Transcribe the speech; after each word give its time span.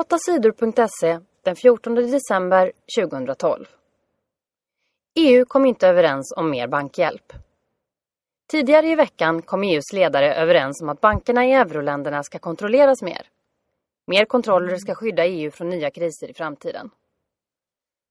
8 0.00 0.18
sidor.se 0.18 1.20
den 1.42 1.56
14 1.56 1.94
december 1.94 2.72
2012. 2.98 3.66
EU 5.14 5.44
kom 5.44 5.66
inte 5.66 5.88
överens 5.88 6.32
om 6.36 6.50
mer 6.50 6.66
bankhjälp. 6.66 7.32
Tidigare 8.50 8.86
i 8.86 8.94
veckan 8.94 9.42
kom 9.42 9.62
EUs 9.62 9.92
ledare 9.92 10.34
överens 10.34 10.82
om 10.82 10.88
att 10.88 11.00
bankerna 11.00 11.46
i 11.46 11.52
euroländerna 11.52 12.22
ska 12.22 12.38
kontrolleras 12.38 13.02
mer. 13.02 13.28
Mer 14.06 14.24
kontroller 14.24 14.76
ska 14.76 14.94
skydda 14.94 15.26
EU 15.26 15.50
från 15.50 15.68
nya 15.68 15.90
kriser 15.90 16.30
i 16.30 16.34
framtiden. 16.34 16.90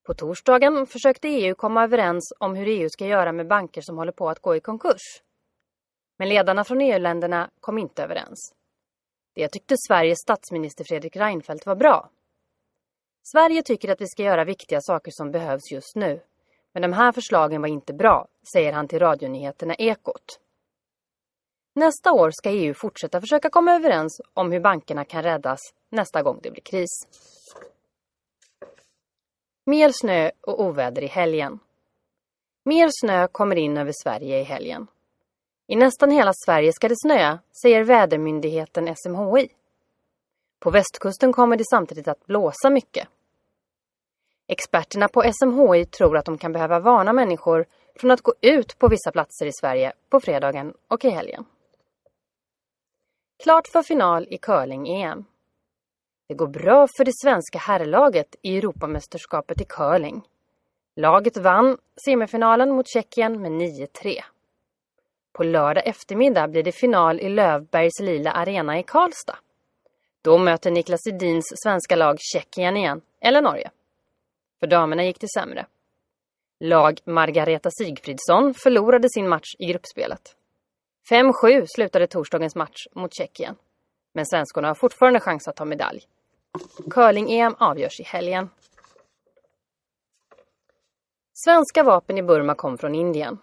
På 0.04 0.14
torsdagen 0.14 0.86
försökte 0.86 1.28
EU 1.28 1.56
komma 1.56 1.84
överens 1.84 2.34
om 2.40 2.56
hur 2.56 2.68
EU 2.68 2.90
ska 2.90 3.06
göra 3.06 3.32
med 3.32 3.48
banker 3.48 3.82
som 3.82 3.98
håller 3.98 4.12
på 4.12 4.30
att 4.30 4.40
gå 4.40 4.56
i 4.56 4.60
konkurs. 4.60 5.22
Men 6.18 6.30
ledarna 6.30 6.64
från 6.64 6.82
EU-länderna 6.82 7.50
kom 7.60 7.78
inte 7.78 8.04
överens. 8.04 8.54
Det 9.34 9.48
tyckte 9.48 9.76
Sveriges 9.88 10.20
statsminister 10.20 10.84
Fredrik 10.84 11.16
Reinfeldt 11.16 11.66
var 11.66 11.76
bra. 11.76 12.10
Sverige 13.24 13.64
tycker 13.64 13.92
att 13.92 14.02
vi 14.02 14.08
ska 14.08 14.24
göra 14.24 14.46
viktiga 14.46 14.82
saker 14.82 15.12
som 15.12 15.32
behövs 15.32 15.72
just 15.72 15.96
nu. 15.96 16.22
Men 16.74 16.82
de 16.82 16.94
här 16.94 17.12
förslagen 17.12 17.62
var 17.62 17.68
inte 17.68 17.94
bra, 17.94 18.28
säger 18.54 18.74
han 18.74 18.88
till 18.88 19.00
radionyheterna 19.00 19.76
Ekot. 19.76 20.40
Nästa 21.76 22.12
år 22.12 22.32
ska 22.32 22.50
EU 22.50 22.74
fortsätta 22.74 23.22
försöka 23.22 23.50
komma 23.50 23.76
överens 23.76 24.22
om 24.34 24.52
hur 24.52 24.60
bankerna 24.60 25.06
kan 25.06 25.24
räddas 25.24 25.60
nästa 25.90 26.22
gång 26.22 26.40
det 26.44 26.52
blir 26.52 26.62
kris. 26.62 26.90
Mer 29.66 29.92
snö 29.94 30.32
och 30.42 30.62
oväder 30.62 31.02
i 31.02 31.08
helgen. 31.08 31.60
Mer 32.66 32.90
snö 32.92 33.28
kommer 33.28 33.56
in 33.56 33.78
över 33.78 33.92
Sverige 34.04 34.40
i 34.40 34.44
helgen. 34.44 34.88
I 35.68 35.76
nästan 35.76 36.12
hela 36.12 36.32
Sverige 36.34 36.74
ska 36.74 36.88
det 36.88 36.96
snöa, 36.98 37.40
säger 37.62 37.84
vädermyndigheten 37.84 38.96
SMHI. 38.96 39.50
På 40.60 40.70
västkusten 40.70 41.34
kommer 41.34 41.58
det 41.58 41.66
samtidigt 41.70 42.08
att 42.08 42.26
blåsa 42.26 42.70
mycket. 42.70 43.08
Experterna 44.48 45.08
på 45.08 45.24
SMHI 45.34 45.86
tror 45.86 46.18
att 46.18 46.26
de 46.26 46.38
kan 46.38 46.52
behöva 46.52 46.80
varna 46.80 47.14
människor 47.14 47.66
från 47.96 48.12
att 48.12 48.22
gå 48.22 48.34
ut 48.42 48.80
på 48.80 48.88
vissa 48.88 49.12
platser 49.12 49.46
i 49.46 49.52
Sverige 49.54 49.94
på 50.10 50.20
fredagen 50.20 50.74
och 50.88 51.06
i 51.06 51.10
helgen. 51.10 51.46
Klart 53.44 53.68
för 53.68 53.84
final 53.84 54.28
i 54.30 54.38
curling-EM. 54.38 55.26
Det 56.28 56.34
går 56.34 56.48
bra 56.48 56.88
för 56.98 57.06
det 57.06 57.12
svenska 57.24 57.60
herrlaget 57.60 58.36
i 58.42 58.58
Europamästerskapet 58.58 59.62
i 59.62 59.66
curling. 59.66 60.28
Laget 60.96 61.38
vann 61.38 61.78
semifinalen 62.06 62.72
mot 62.76 62.88
Tjeckien 62.88 63.42
med 63.42 63.52
9-3. 63.52 64.24
På 65.34 65.44
lördag 65.44 65.88
eftermiddag 65.88 66.48
blir 66.48 66.64
det 66.64 66.72
final 66.72 67.20
i 67.20 67.30
Lövbergs 67.30 68.00
lila 68.00 68.32
arena 68.32 68.80
i 68.80 68.84
Karlstad. 68.84 69.38
Då 70.22 70.38
möter 70.38 70.72
Niklas 70.72 71.08
Edins 71.08 71.54
svenska 71.64 71.96
lag 71.96 72.18
Tjeckien 72.20 72.78
igen, 72.78 73.02
eller 73.22 73.42
Norge. 73.42 73.72
För 74.60 74.68
damerna 74.68 75.04
gick 75.04 75.20
det 75.20 75.28
sämre. 75.30 75.66
Lag 76.60 77.00
Margareta 77.06 77.70
Sigfridsson 77.72 78.54
förlorade 78.54 79.10
sin 79.10 79.28
match 79.30 79.56
i 79.60 79.66
gruppspelet. 79.66 80.36
5-7 81.10 81.66
slutade 81.76 82.08
torsdagens 82.08 82.56
match 82.56 82.88
mot 82.96 83.16
Tjeckien. 83.18 83.56
Men 84.14 84.26
svenskorna 84.26 84.68
har 84.68 84.76
fortfarande 84.76 85.20
chans 85.20 85.48
att 85.48 85.56
ta 85.56 85.66
medalj. 85.66 86.02
Curling-EM 86.90 87.56
avgörs 87.60 88.00
i 88.00 88.04
helgen. 88.04 88.50
Svenska 91.34 91.84
vapen 91.84 92.18
i 92.18 92.24
Burma 92.24 92.56
kom 92.56 92.78
från 92.78 92.96
Indien. 92.96 93.38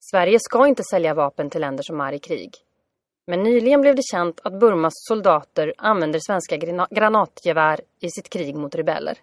Sverige 0.00 0.38
ska 0.40 0.66
inte 0.66 0.82
sälja 0.82 1.14
vapen 1.14 1.50
till 1.50 1.60
länder 1.60 1.82
som 1.82 2.00
är 2.00 2.12
i 2.12 2.18
krig. 2.18 2.54
Men 3.26 3.42
nyligen 3.42 3.80
blev 3.80 3.96
det 3.96 4.02
känt 4.02 4.40
att 4.44 4.60
Burmas 4.60 4.92
soldater 4.94 5.74
använder 5.78 6.20
svenska 6.22 6.56
granatgevär 6.90 7.80
i 8.00 8.10
sitt 8.10 8.30
krig 8.30 8.56
mot 8.56 8.74
rebeller. 8.74 9.18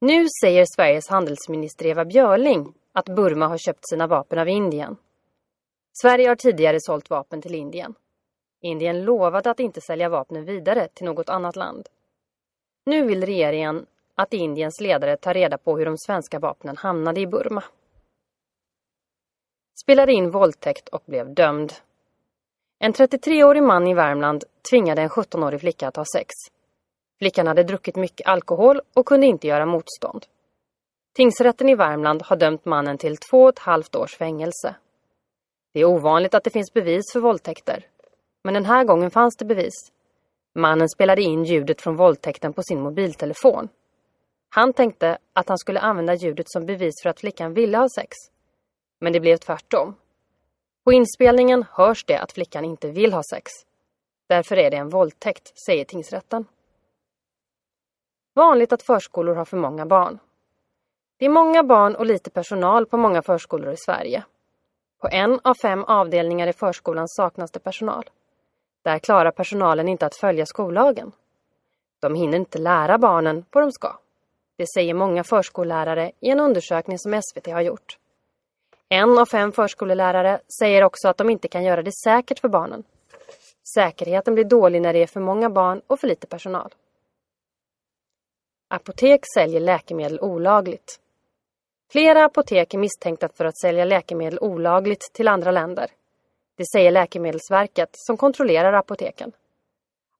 Nu 0.00 0.26
säger 0.42 0.66
Sveriges 0.76 1.08
handelsminister 1.08 1.86
Eva 1.86 2.04
Björling 2.04 2.74
att 2.92 3.04
Burma 3.04 3.46
har 3.46 3.58
köpt 3.58 3.88
sina 3.88 4.06
vapen 4.06 4.38
av 4.38 4.48
Indien. 4.48 4.96
Sverige 6.02 6.28
har 6.28 6.36
tidigare 6.36 6.76
sålt 6.80 7.10
vapen 7.10 7.42
till 7.42 7.54
Indien. 7.54 7.94
Indien 8.60 9.04
lovade 9.04 9.50
att 9.50 9.60
inte 9.60 9.80
sälja 9.80 10.08
vapnen 10.08 10.44
vidare 10.44 10.88
till 10.94 11.06
något 11.06 11.28
annat 11.28 11.56
land. 11.56 11.88
Nu 12.86 13.06
vill 13.06 13.26
regeringen 13.26 13.86
att 14.14 14.32
Indiens 14.32 14.80
ledare 14.80 15.16
tar 15.16 15.34
reda 15.34 15.58
på 15.58 15.78
hur 15.78 15.84
de 15.84 15.98
svenska 15.98 16.38
vapnen 16.38 16.76
hamnade 16.76 17.20
i 17.20 17.26
Burma. 17.26 17.64
Spelade 19.82 20.12
in 20.12 20.30
våldtäkt 20.30 20.88
och 20.88 21.02
blev 21.06 21.34
dömd. 21.34 21.72
En 22.78 22.92
33-årig 22.92 23.62
man 23.62 23.86
i 23.86 23.94
Värmland 23.94 24.44
tvingade 24.70 25.02
en 25.02 25.08
17-årig 25.08 25.60
flicka 25.60 25.88
att 25.88 25.96
ha 25.96 26.04
sex. 26.14 26.34
Flickan 27.18 27.46
hade 27.46 27.62
druckit 27.62 27.96
mycket 27.96 28.26
alkohol 28.26 28.80
och 28.94 29.06
kunde 29.06 29.26
inte 29.26 29.46
göra 29.46 29.66
motstånd. 29.66 30.26
Tingsrätten 31.14 31.68
i 31.68 31.74
Värmland 31.74 32.22
har 32.22 32.36
dömt 32.36 32.64
mannen 32.64 32.98
till 32.98 33.16
två 33.16 33.42
och 33.42 33.48
ett 33.48 33.58
halvt 33.58 33.96
års 33.96 34.16
fängelse. 34.16 34.74
Det 35.74 35.80
är 35.80 35.84
ovanligt 35.84 36.34
att 36.34 36.44
det 36.44 36.50
finns 36.50 36.72
bevis 36.72 37.12
för 37.12 37.20
våldtäkter. 37.20 37.86
Men 38.44 38.54
den 38.54 38.64
här 38.64 38.84
gången 38.84 39.10
fanns 39.10 39.36
det 39.36 39.44
bevis. 39.44 39.92
Mannen 40.54 40.88
spelade 40.88 41.22
in 41.22 41.44
ljudet 41.44 41.80
från 41.80 41.96
våldtäkten 41.96 42.52
på 42.52 42.62
sin 42.62 42.80
mobiltelefon. 42.80 43.68
Han 44.48 44.72
tänkte 44.72 45.18
att 45.32 45.48
han 45.48 45.58
skulle 45.58 45.80
använda 45.80 46.14
ljudet 46.14 46.50
som 46.50 46.66
bevis 46.66 47.02
för 47.02 47.10
att 47.10 47.20
flickan 47.20 47.54
ville 47.54 47.78
ha 47.78 47.88
sex. 47.88 48.16
Men 48.98 49.12
det 49.12 49.20
blev 49.20 49.36
tvärtom. 49.36 49.96
På 50.84 50.92
inspelningen 50.92 51.64
hörs 51.70 52.04
det 52.04 52.18
att 52.18 52.32
flickan 52.32 52.64
inte 52.64 52.90
vill 52.90 53.12
ha 53.12 53.22
sex. 53.30 53.52
Därför 54.26 54.56
är 54.56 54.70
det 54.70 54.76
en 54.76 54.88
våldtäkt, 54.88 55.52
säger 55.66 55.84
tingsrätten. 55.84 56.44
Vanligt 58.34 58.72
att 58.72 58.82
förskolor 58.82 59.34
har 59.34 59.44
för 59.44 59.56
många 59.56 59.86
barn. 59.86 60.18
Det 61.16 61.24
är 61.24 61.30
många 61.30 61.62
barn 61.62 61.94
och 61.94 62.06
lite 62.06 62.30
personal 62.30 62.86
på 62.86 62.96
många 62.96 63.22
förskolor 63.22 63.72
i 63.72 63.76
Sverige. 63.76 64.24
På 64.98 65.08
en 65.08 65.40
av 65.44 65.54
fem 65.62 65.84
avdelningar 65.84 66.46
i 66.46 66.52
förskolan 66.52 67.08
saknas 67.08 67.50
det 67.50 67.60
personal. 67.60 68.10
Där 68.82 68.98
klarar 68.98 69.30
personalen 69.30 69.88
inte 69.88 70.06
att 70.06 70.16
följa 70.16 70.46
skollagen. 70.46 71.12
De 72.00 72.14
hinner 72.14 72.38
inte 72.38 72.58
lära 72.58 72.98
barnen 72.98 73.44
vad 73.50 73.64
de 73.64 73.72
ska. 73.72 73.98
Det 74.56 74.66
säger 74.74 74.94
många 74.94 75.24
förskollärare 75.24 76.12
i 76.20 76.30
en 76.30 76.40
undersökning 76.40 76.98
som 76.98 77.22
SVT 77.22 77.46
har 77.46 77.60
gjort. 77.60 77.98
En 78.88 79.18
av 79.18 79.26
fem 79.26 79.52
förskollärare 79.52 80.40
säger 80.60 80.84
också 80.84 81.08
att 81.08 81.16
de 81.16 81.30
inte 81.30 81.48
kan 81.48 81.64
göra 81.64 81.82
det 81.82 81.92
säkert 81.92 82.38
för 82.38 82.48
barnen. 82.48 82.84
Säkerheten 83.74 84.34
blir 84.34 84.44
dålig 84.44 84.82
när 84.82 84.92
det 84.92 85.02
är 85.02 85.06
för 85.06 85.20
många 85.20 85.50
barn 85.50 85.82
och 85.86 86.00
för 86.00 86.08
lite 86.08 86.26
personal. 86.26 86.74
Apotek 88.68 89.20
säljer 89.34 89.60
läkemedel 89.60 90.20
olagligt. 90.20 91.00
Flera 91.92 92.24
apotek 92.24 92.74
är 92.74 92.78
misstänkta 92.78 93.28
för 93.28 93.44
att 93.44 93.58
sälja 93.58 93.84
läkemedel 93.84 94.38
olagligt 94.38 95.10
till 95.12 95.28
andra 95.28 95.50
länder. 95.50 95.90
Det 96.56 96.64
säger 96.72 96.90
Läkemedelsverket 96.90 97.88
som 97.92 98.16
kontrollerar 98.16 98.72
apoteken. 98.72 99.32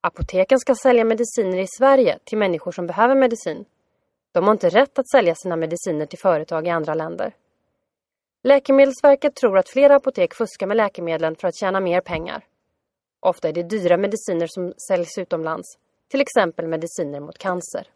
Apoteken 0.01 0.59
ska 0.59 0.75
sälja 0.75 1.03
mediciner 1.03 1.57
i 1.57 1.67
Sverige 1.67 2.19
till 2.23 2.37
människor 2.37 2.71
som 2.71 2.87
behöver 2.87 3.15
medicin. 3.15 3.65
De 4.31 4.43
har 4.43 4.51
inte 4.51 4.69
rätt 4.69 4.99
att 4.99 5.09
sälja 5.09 5.35
sina 5.35 5.55
mediciner 5.55 6.05
till 6.05 6.19
företag 6.19 6.67
i 6.67 6.69
andra 6.69 6.93
länder. 6.93 7.33
Läkemedelsverket 8.43 9.35
tror 9.35 9.57
att 9.57 9.69
flera 9.69 9.95
apotek 9.95 10.33
fuskar 10.33 10.67
med 10.67 10.77
läkemedlen 10.77 11.35
för 11.35 11.47
att 11.47 11.55
tjäna 11.55 11.79
mer 11.79 12.01
pengar. 12.01 12.45
Ofta 13.19 13.49
är 13.49 13.53
det 13.53 13.63
dyra 13.63 13.97
mediciner 13.97 14.47
som 14.47 14.73
säljs 14.87 15.17
utomlands, 15.17 15.77
till 16.11 16.21
exempel 16.21 16.67
mediciner 16.67 17.19
mot 17.19 17.37
cancer. 17.37 17.87